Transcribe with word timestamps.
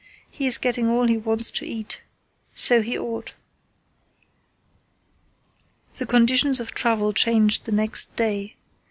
He 0.31 0.47
is 0.47 0.57
getting 0.57 0.87
all 0.89 1.05
he 1.07 1.17
wants 1.19 1.51
to 1.51 1.63
eat. 1.63 2.01
So 2.55 2.81
he 2.81 2.97
ought." 2.97 3.35
The 5.97 6.07
conditions 6.07 6.59
of 6.59 6.71
travel 6.71 7.13
changed 7.13 7.65
the 7.67 7.71
next 7.71 8.15
day. 8.15 8.55